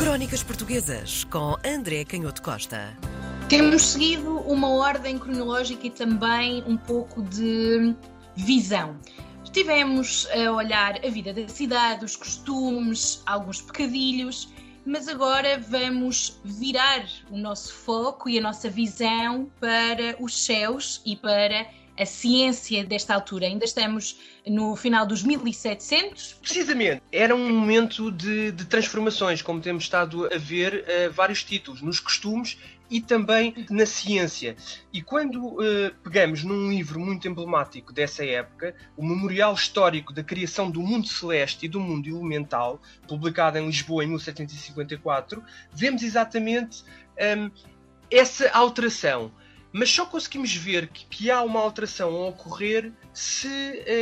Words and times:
Crónicas 0.00 0.42
Portuguesas 0.42 1.24
com 1.24 1.58
André 1.62 2.06
Canhoto 2.06 2.40
Costa. 2.40 2.96
Temos 3.50 3.82
seguido 3.82 4.38
uma 4.50 4.70
ordem 4.70 5.18
cronológica 5.18 5.88
e 5.88 5.90
também 5.90 6.64
um 6.66 6.74
pouco 6.74 7.20
de 7.22 7.94
visão. 8.34 8.98
Estivemos 9.44 10.26
a 10.30 10.52
olhar 10.52 11.04
a 11.04 11.10
vida 11.10 11.34
da 11.34 11.46
cidade, 11.48 12.06
os 12.06 12.16
costumes, 12.16 13.22
alguns 13.26 13.60
pecadilhos, 13.60 14.48
mas 14.86 15.06
agora 15.06 15.60
vamos 15.60 16.40
virar 16.46 17.06
o 17.30 17.36
nosso 17.36 17.74
foco 17.74 18.30
e 18.30 18.38
a 18.38 18.40
nossa 18.40 18.70
visão 18.70 19.50
para 19.60 20.16
os 20.18 20.46
céus 20.46 21.02
e 21.04 21.14
para 21.14 21.66
a 21.98 22.06
ciência 22.06 22.86
desta 22.86 23.14
altura. 23.14 23.44
Ainda 23.44 23.66
estamos 23.66 24.18
no 24.46 24.76
final 24.76 25.06
dos 25.06 25.22
1700. 25.22 26.38
Precisamente, 26.40 27.02
era 27.12 27.34
um 27.34 27.52
momento 27.52 28.10
de, 28.10 28.52
de 28.52 28.64
transformações, 28.64 29.42
como 29.42 29.60
temos 29.60 29.84
estado 29.84 30.26
a 30.32 30.38
ver 30.38 30.84
uh, 30.84 31.12
vários 31.12 31.44
títulos, 31.44 31.82
nos 31.82 32.00
costumes 32.00 32.58
e 32.90 33.00
também 33.00 33.54
na 33.70 33.86
ciência. 33.86 34.56
E 34.92 35.00
quando 35.00 35.44
uh, 35.46 35.60
pegamos 36.02 36.42
num 36.42 36.70
livro 36.70 36.98
muito 36.98 37.28
emblemático 37.28 37.92
dessa 37.92 38.24
época, 38.24 38.74
o 38.96 39.06
Memorial 39.06 39.54
Histórico 39.54 40.12
da 40.12 40.24
Criação 40.24 40.70
do 40.70 40.80
Mundo 40.80 41.06
Celeste 41.06 41.66
e 41.66 41.68
do 41.68 41.78
Mundo 41.78 42.08
Elemental, 42.08 42.82
publicado 43.06 43.58
em 43.58 43.66
Lisboa 43.66 44.04
em 44.04 44.08
1754, 44.08 45.42
vemos 45.72 46.02
exatamente 46.02 46.82
um, 47.38 47.50
essa 48.10 48.50
alteração 48.50 49.30
mas 49.72 49.90
só 49.90 50.04
conseguimos 50.04 50.54
ver 50.54 50.88
que, 50.88 51.04
que 51.06 51.30
há 51.30 51.42
uma 51.42 51.60
alteração 51.60 52.10
a 52.16 52.28
ocorrer 52.28 52.92
se 53.12 53.48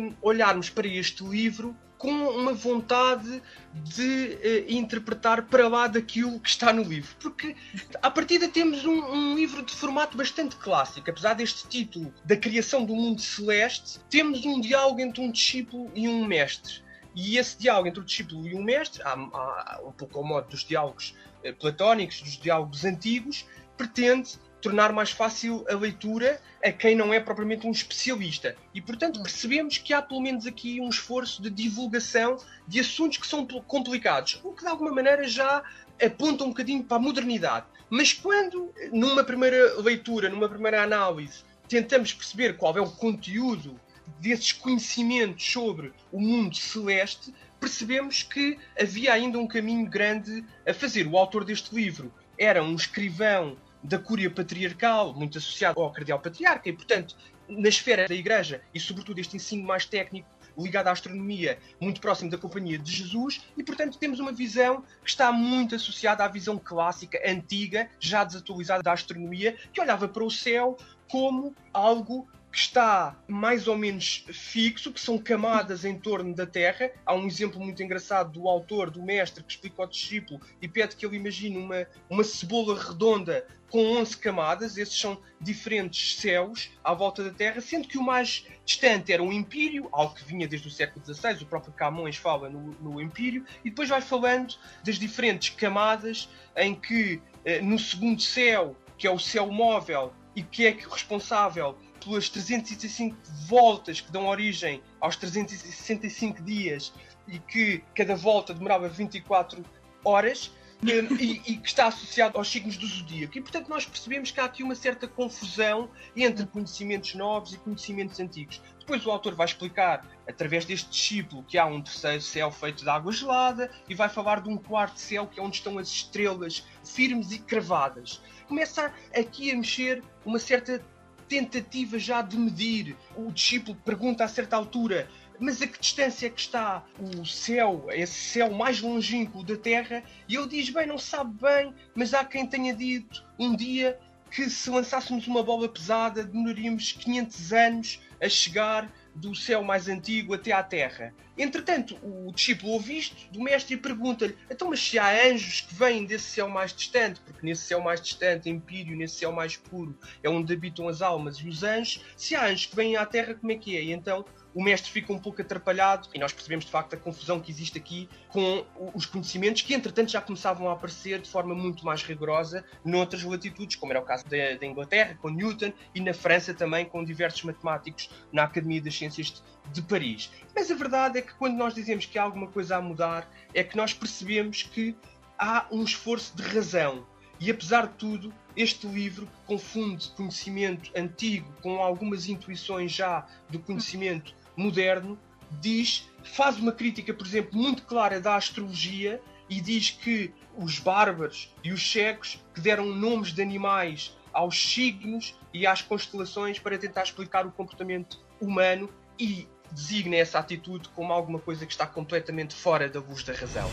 um, 0.00 0.14
olharmos 0.20 0.70
para 0.70 0.86
este 0.86 1.22
livro 1.24 1.76
com 2.02 2.10
uma 2.10 2.52
vontade 2.52 3.40
de 3.72 4.02
uh, 4.02 4.72
interpretar 4.72 5.42
para 5.42 5.68
lá 5.68 5.86
daquilo 5.86 6.40
que 6.40 6.48
está 6.48 6.72
no 6.72 6.82
livro. 6.82 7.14
Porque, 7.20 7.54
à 8.02 8.10
partida, 8.10 8.48
temos 8.48 8.84
um, 8.84 9.04
um, 9.04 9.36
livro 9.36 9.62
de 9.62 9.72
formato 9.72 10.16
bastante 10.16 10.56
clássico. 10.56 11.08
Apesar 11.08 11.34
deste 11.34 11.68
título, 11.68 12.12
da 12.24 12.36
criação 12.36 12.84
do 12.84 12.92
mundo 12.92 13.20
celeste, 13.20 14.00
temos 14.10 14.44
um 14.44 14.60
diálogo 14.60 15.00
entre 15.00 15.22
um 15.22 15.30
discípulo 15.30 15.92
e 15.94 16.08
um 16.08 16.26
mestre. 16.26 16.82
E 17.14 17.38
esse 17.38 17.56
diálogo 17.56 17.86
entre 17.86 18.00
o 18.00 18.04
discípulo 18.04 18.48
e 18.48 18.54
o 18.54 18.62
mestre, 18.62 19.00
há, 19.04 19.12
há 19.12 19.80
um 19.86 19.92
pouco 19.92 20.18
ao 20.18 20.24
modo 20.24 20.48
dos 20.48 20.64
diálogos 20.64 21.14
uh, 21.46 21.54
platónicos, 21.54 22.20
dos 22.20 22.36
diálogos 22.36 22.84
antigos, 22.84 23.46
pretende 23.76 24.40
tornar 24.62 24.92
mais 24.92 25.10
fácil 25.10 25.66
a 25.68 25.74
leitura 25.74 26.40
a 26.64 26.70
quem 26.70 26.94
não 26.94 27.12
é 27.12 27.18
propriamente 27.18 27.66
um 27.66 27.72
especialista. 27.72 28.56
E, 28.72 28.80
portanto, 28.80 29.20
percebemos 29.20 29.76
que 29.76 29.92
há 29.92 30.00
pelo 30.00 30.22
menos 30.22 30.46
aqui 30.46 30.80
um 30.80 30.88
esforço 30.88 31.42
de 31.42 31.50
divulgação 31.50 32.38
de 32.66 32.78
assuntos 32.78 33.18
que 33.18 33.26
são 33.26 33.44
complicados, 33.44 34.40
o 34.44 34.52
que 34.52 34.62
de 34.62 34.68
alguma 34.68 34.92
maneira 34.92 35.26
já 35.26 35.62
aponta 36.00 36.44
um 36.44 36.48
bocadinho 36.48 36.84
para 36.84 36.96
a 36.96 37.00
modernidade. 37.00 37.66
Mas 37.90 38.12
quando, 38.12 38.72
numa 38.92 39.24
primeira 39.24 39.80
leitura, 39.80 40.30
numa 40.30 40.48
primeira 40.48 40.82
análise, 40.82 41.44
tentamos 41.68 42.12
perceber 42.12 42.56
qual 42.56 42.76
é 42.76 42.80
o 42.80 42.90
conteúdo 42.90 43.78
desses 44.20 44.52
conhecimentos 44.52 45.44
sobre 45.44 45.92
o 46.12 46.20
mundo 46.20 46.56
celeste, 46.56 47.34
percebemos 47.58 48.22
que 48.22 48.58
havia 48.80 49.12
ainda 49.12 49.38
um 49.38 49.46
caminho 49.46 49.88
grande 49.88 50.44
a 50.66 50.72
fazer. 50.72 51.06
O 51.06 51.18
autor 51.18 51.44
deste 51.44 51.74
livro 51.74 52.12
era 52.38 52.62
um 52.62 52.74
escrivão 52.74 53.56
da 53.82 53.98
cúria 53.98 54.30
patriarcal, 54.30 55.12
muito 55.14 55.38
associado 55.38 55.80
ao 55.80 55.90
cardeal 55.90 56.20
patriarca, 56.20 56.68
e 56.68 56.72
portanto, 56.72 57.16
na 57.48 57.68
esfera 57.68 58.06
da 58.06 58.14
Igreja, 58.14 58.62
e 58.72 58.80
sobretudo 58.80 59.18
este 59.18 59.36
ensino 59.36 59.64
mais 59.64 59.84
técnico 59.84 60.28
ligado 60.56 60.88
à 60.88 60.92
astronomia, 60.92 61.58
muito 61.80 62.00
próximo 62.00 62.30
da 62.30 62.38
Companhia 62.38 62.78
de 62.78 62.92
Jesus, 62.92 63.42
e 63.56 63.62
portanto 63.62 63.98
temos 63.98 64.20
uma 64.20 64.32
visão 64.32 64.82
que 65.02 65.08
está 65.08 65.32
muito 65.32 65.74
associada 65.74 66.24
à 66.24 66.28
visão 66.28 66.58
clássica, 66.58 67.20
antiga, 67.26 67.88
já 67.98 68.22
desatualizada 68.22 68.82
da 68.82 68.92
astronomia, 68.92 69.56
que 69.72 69.80
olhava 69.80 70.06
para 70.08 70.24
o 70.24 70.30
céu 70.30 70.76
como 71.10 71.54
algo 71.72 72.28
que 72.52 72.58
está 72.58 73.16
mais 73.26 73.66
ou 73.66 73.78
menos 73.78 74.26
fixo, 74.30 74.92
que 74.92 75.00
são 75.00 75.16
camadas 75.16 75.86
em 75.86 75.98
torno 75.98 76.34
da 76.34 76.44
Terra. 76.44 76.92
Há 77.06 77.14
um 77.14 77.26
exemplo 77.26 77.58
muito 77.58 77.82
engraçado 77.82 78.30
do 78.30 78.46
autor, 78.46 78.90
do 78.90 79.02
mestre, 79.02 79.42
que 79.42 79.52
explica 79.52 79.80
ao 79.80 79.88
discípulo 79.88 80.38
e 80.60 80.68
pede 80.68 80.94
que 80.94 81.06
ele 81.06 81.16
imagine 81.16 81.56
uma, 81.56 81.86
uma 82.10 82.22
cebola 82.22 82.78
redonda 82.78 83.46
com 83.70 83.96
11 83.96 84.18
camadas. 84.18 84.76
Esses 84.76 85.00
são 85.00 85.18
diferentes 85.40 86.20
céus 86.20 86.70
à 86.84 86.92
volta 86.92 87.24
da 87.24 87.30
Terra, 87.30 87.62
sendo 87.62 87.88
que 87.88 87.96
o 87.96 88.02
mais 88.02 88.46
distante 88.66 89.14
era 89.14 89.22
o 89.22 89.32
Empírio, 89.32 89.88
algo 89.90 90.14
que 90.14 90.24
vinha 90.24 90.46
desde 90.46 90.68
o 90.68 90.70
século 90.70 91.02
XVI, 91.02 91.42
o 91.42 91.46
próprio 91.46 91.72
Camões 91.72 92.16
fala 92.16 92.50
no, 92.50 92.72
no 92.82 93.00
Empírio, 93.00 93.46
e 93.64 93.70
depois 93.70 93.88
vai 93.88 94.02
falando 94.02 94.54
das 94.84 94.96
diferentes 94.96 95.48
camadas 95.48 96.28
em 96.54 96.74
que 96.74 97.22
eh, 97.46 97.62
no 97.62 97.78
segundo 97.78 98.20
céu, 98.20 98.76
que 98.98 99.06
é 99.06 99.10
o 99.10 99.18
céu 99.18 99.50
móvel, 99.50 100.12
e 100.34 100.42
que 100.42 100.66
é 100.66 100.70
responsável 100.70 101.76
pelas 102.02 102.28
365 102.28 103.16
voltas 103.46 104.00
que 104.00 104.10
dão 104.10 104.26
origem 104.26 104.82
aos 105.00 105.16
365 105.16 106.42
dias 106.42 106.92
e 107.28 107.38
que 107.38 107.82
cada 107.94 108.16
volta 108.16 108.52
demorava 108.52 108.88
24 108.88 109.64
horas 110.04 110.52
e, 110.82 111.52
e, 111.52 111.56
que 111.58 111.68
está 111.68 111.86
associado 111.86 112.36
aos 112.36 112.50
signos 112.50 112.76
do 112.76 112.86
zodíaco. 112.86 113.38
E 113.38 113.40
portanto 113.40 113.68
nós 113.68 113.86
percebemos 113.86 114.32
que 114.32 114.40
há 114.40 114.44
aqui 114.44 114.62
uma 114.62 114.74
certa 114.74 115.06
confusão 115.06 115.88
entre 116.16 116.44
conhecimentos 116.46 117.14
novos 117.14 117.54
e 117.54 117.58
conhecimentos 117.58 118.18
antigos. 118.18 118.60
Depois 118.80 119.06
o 119.06 119.10
autor 119.10 119.34
vai 119.34 119.46
explicar, 119.46 120.04
através 120.28 120.64
deste 120.64 120.90
discípulo, 120.90 121.44
que 121.44 121.56
há 121.56 121.64
um 121.64 121.80
terceiro 121.80 122.20
céu 122.20 122.50
feito 122.50 122.82
de 122.82 122.90
água 122.90 123.12
gelada 123.12 123.70
e 123.88 123.94
vai 123.94 124.08
falar 124.08 124.40
de 124.40 124.48
um 124.48 124.56
quarto 124.56 124.98
céu 124.98 125.26
que 125.26 125.38
é 125.38 125.42
onde 125.42 125.56
estão 125.56 125.78
as 125.78 125.88
estrelas 125.88 126.66
firmes 126.84 127.30
e 127.30 127.38
cravadas. 127.38 128.20
Começa 128.48 128.92
aqui 129.14 129.52
a 129.52 129.56
mexer 129.56 130.02
uma 130.24 130.40
certa 130.40 130.84
tentativa 131.28 131.98
já 131.98 132.22
de 132.22 132.36
medir. 132.36 132.96
O 133.16 133.30
discípulo 133.30 133.76
pergunta 133.84 134.24
a 134.24 134.28
certa 134.28 134.56
altura: 134.56 135.08
mas 135.38 135.60
a 135.60 135.66
que 135.66 135.80
distância 135.80 136.26
é 136.26 136.30
que 136.30 136.40
está 136.40 136.84
o 136.98 137.24
céu, 137.24 137.86
esse 137.90 138.14
céu 138.14 138.52
mais 138.52 138.80
longínquo 138.80 139.42
da 139.42 139.56
Terra? 139.56 140.02
E 140.28 140.36
ele 140.36 140.48
diz: 140.48 140.70
bem, 140.70 140.86
não 140.86 140.98
sabe 140.98 141.34
bem, 141.40 141.74
mas 141.94 142.14
há 142.14 142.24
quem 142.24 142.46
tenha 142.46 142.74
dito 142.74 143.24
um 143.38 143.54
dia 143.54 143.98
que 144.30 144.48
se 144.48 144.70
lançássemos 144.70 145.26
uma 145.26 145.42
bola 145.42 145.68
pesada 145.68 146.24
demoraríamos 146.24 146.92
500 146.92 147.52
anos 147.52 148.00
a 148.20 148.28
chegar 148.28 148.90
do 149.14 149.34
céu 149.34 149.62
mais 149.62 149.88
antigo 149.88 150.34
até 150.34 150.52
à 150.52 150.62
terra. 150.62 151.14
Entretanto, 151.36 151.98
o 152.02 152.32
discípulo 152.32 152.72
ouve 152.72 152.98
isto 152.98 153.16
do 153.32 153.40
mestre 153.40 153.74
e 153.74 153.78
pergunta-lhe: 153.78 154.36
então, 154.50 154.68
mas 154.68 154.80
se 154.80 154.98
há 154.98 155.28
anjos 155.28 155.62
que 155.62 155.74
vêm 155.74 156.04
desse 156.04 156.26
céu 156.26 156.48
mais 156.48 156.72
distante, 156.72 157.20
porque 157.20 157.44
nesse 157.44 157.62
céu 157.62 157.80
mais 157.80 158.00
distante, 158.00 158.50
Empírio, 158.50 158.96
nesse 158.96 159.16
céu 159.16 159.32
mais 159.32 159.56
puro, 159.56 159.96
é 160.22 160.28
onde 160.28 160.52
habitam 160.52 160.88
as 160.88 161.00
almas 161.00 161.36
e 161.36 161.48
os 161.48 161.62
anjos, 161.62 162.04
se 162.16 162.34
há 162.34 162.46
anjos 162.46 162.66
que 162.66 162.76
vêm 162.76 162.96
à 162.96 163.06
terra, 163.06 163.34
como 163.34 163.52
é 163.52 163.56
que 163.56 163.76
é? 163.76 163.82
E 163.82 163.92
então 163.92 164.24
o 164.54 164.62
mestre 164.62 164.90
fica 164.90 165.12
um 165.12 165.18
pouco 165.18 165.40
atrapalhado 165.40 166.08
e 166.14 166.18
nós 166.18 166.32
percebemos 166.32 166.64
de 166.64 166.70
facto 166.70 166.94
a 166.94 166.96
confusão 166.96 167.40
que 167.40 167.50
existe 167.50 167.78
aqui 167.78 168.08
com 168.28 168.64
os 168.94 169.06
conhecimentos 169.06 169.62
que 169.62 169.74
entretanto 169.74 170.10
já 170.10 170.20
começavam 170.20 170.68
a 170.68 170.72
aparecer 170.72 171.20
de 171.20 171.30
forma 171.30 171.54
muito 171.54 171.84
mais 171.84 172.02
rigorosa 172.02 172.64
noutras 172.84 173.22
latitudes, 173.22 173.76
como 173.76 173.92
era 173.92 174.00
o 174.00 174.04
caso 174.04 174.24
da, 174.26 174.66
Inglaterra 174.66 175.18
com 175.20 175.28
Newton 175.28 175.72
e 175.94 176.00
na 176.00 176.14
França 176.14 176.54
também 176.54 176.84
com 176.84 177.04
diversos 177.04 177.42
matemáticos 177.42 178.10
na 178.32 178.44
Academia 178.44 178.80
das 178.80 178.96
Ciências 178.96 179.42
de 179.72 179.82
Paris. 179.82 180.30
Mas 180.54 180.70
a 180.70 180.74
verdade 180.74 181.18
é 181.18 181.22
que 181.22 181.34
quando 181.34 181.56
nós 181.56 181.74
dizemos 181.74 182.06
que 182.06 182.18
há 182.18 182.22
alguma 182.22 182.46
coisa 182.46 182.76
a 182.76 182.80
mudar, 182.80 183.30
é 183.54 183.62
que 183.64 183.76
nós 183.76 183.92
percebemos 183.92 184.62
que 184.62 184.96
há 185.38 185.66
um 185.70 185.82
esforço 185.82 186.36
de 186.36 186.42
razão 186.42 187.06
e 187.42 187.50
apesar 187.50 187.88
de 187.88 187.94
tudo, 187.94 188.32
este 188.56 188.86
livro 188.86 189.28
confunde 189.46 190.08
conhecimento 190.10 190.92
antigo 190.94 191.52
com 191.60 191.82
algumas 191.82 192.28
intuições 192.28 192.92
já 192.92 193.26
do 193.50 193.58
conhecimento 193.58 194.32
moderno, 194.56 195.18
diz, 195.60 196.08
faz 196.22 196.58
uma 196.58 196.72
crítica, 196.72 197.12
por 197.12 197.26
exemplo, 197.26 197.58
muito 197.58 197.82
clara 197.82 198.20
da 198.20 198.36
astrologia 198.36 199.20
e 199.48 199.60
diz 199.60 199.90
que 199.90 200.32
os 200.56 200.78
bárbaros 200.78 201.52
e 201.62 201.72
os 201.72 201.90
cegos 201.90 202.42
que 202.54 202.60
deram 202.60 202.86
nomes 202.86 203.32
de 203.32 203.42
animais 203.42 204.16
aos 204.32 204.72
signos 204.72 205.34
e 205.52 205.66
às 205.66 205.82
constelações 205.82 206.58
para 206.58 206.78
tentar 206.78 207.02
explicar 207.02 207.46
o 207.46 207.52
comportamento 207.52 208.20
humano 208.40 208.88
e 209.18 209.46
designa 209.70 210.16
essa 210.16 210.38
atitude 210.38 210.88
como 210.90 211.12
alguma 211.12 211.38
coisa 211.38 211.66
que 211.66 211.72
está 211.72 211.86
completamente 211.86 212.54
fora 212.54 212.88
da 212.88 213.00
luz 213.00 213.22
da 213.22 213.32
razão. 213.32 213.70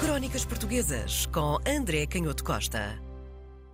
Crónicas 0.00 0.44
Portuguesas 0.44 1.26
com 1.26 1.58
André 1.66 2.06
Canhoto 2.06 2.44
Costa. 2.44 3.07